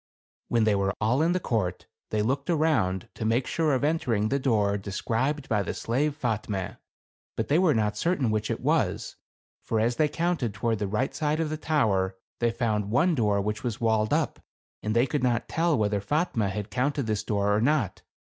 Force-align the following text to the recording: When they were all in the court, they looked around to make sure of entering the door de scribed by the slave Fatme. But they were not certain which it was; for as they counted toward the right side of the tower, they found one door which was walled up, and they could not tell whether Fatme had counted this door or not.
When 0.47 0.63
they 0.63 0.73
were 0.73 0.95
all 0.99 1.21
in 1.21 1.33
the 1.33 1.39
court, 1.39 1.85
they 2.09 2.23
looked 2.23 2.49
around 2.49 3.07
to 3.13 3.23
make 3.23 3.45
sure 3.45 3.75
of 3.75 3.83
entering 3.83 4.29
the 4.29 4.39
door 4.39 4.75
de 4.75 4.91
scribed 4.91 5.47
by 5.47 5.61
the 5.61 5.75
slave 5.75 6.17
Fatme. 6.19 6.77
But 7.35 7.49
they 7.49 7.59
were 7.59 7.75
not 7.75 7.97
certain 7.97 8.31
which 8.31 8.49
it 8.49 8.61
was; 8.61 9.15
for 9.61 9.79
as 9.79 9.97
they 9.97 10.07
counted 10.07 10.55
toward 10.55 10.79
the 10.79 10.87
right 10.87 11.13
side 11.13 11.39
of 11.39 11.51
the 11.51 11.55
tower, 11.57 12.15
they 12.39 12.49
found 12.49 12.89
one 12.89 13.13
door 13.13 13.41
which 13.41 13.63
was 13.63 13.79
walled 13.79 14.11
up, 14.11 14.39
and 14.81 14.95
they 14.95 15.05
could 15.05 15.21
not 15.21 15.47
tell 15.47 15.77
whether 15.77 16.01
Fatme 16.01 16.49
had 16.49 16.71
counted 16.71 17.05
this 17.05 17.23
door 17.23 17.55
or 17.55 17.61
not. 17.61 18.01